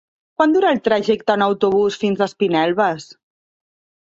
Quant 0.39 0.53
dura 0.53 0.71
el 0.75 0.79
trajecte 0.87 1.35
en 1.39 1.43
autobús 1.47 1.99
fins 2.05 2.25
a 2.25 2.29
Espinelves? 2.31 3.07